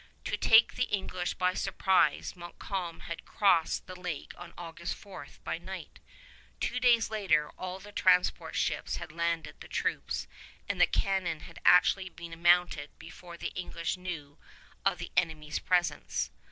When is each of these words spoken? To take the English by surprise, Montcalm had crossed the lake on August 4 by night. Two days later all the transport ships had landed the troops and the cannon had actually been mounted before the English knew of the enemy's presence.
To 0.23 0.35
take 0.35 0.73
the 0.73 0.85
English 0.85 1.35
by 1.35 1.53
surprise, 1.53 2.35
Montcalm 2.35 3.01
had 3.01 3.23
crossed 3.23 3.85
the 3.85 3.95
lake 3.95 4.33
on 4.35 4.51
August 4.57 4.95
4 4.95 5.27
by 5.43 5.59
night. 5.59 5.99
Two 6.59 6.79
days 6.79 7.11
later 7.11 7.51
all 7.51 7.77
the 7.77 7.91
transport 7.91 8.55
ships 8.55 8.95
had 8.95 9.11
landed 9.11 9.57
the 9.61 9.67
troops 9.67 10.25
and 10.67 10.81
the 10.81 10.87
cannon 10.87 11.41
had 11.41 11.59
actually 11.63 12.09
been 12.09 12.41
mounted 12.41 12.97
before 12.97 13.37
the 13.37 13.53
English 13.53 13.95
knew 13.95 14.39
of 14.83 14.97
the 14.97 15.11
enemy's 15.15 15.59
presence. 15.59 16.31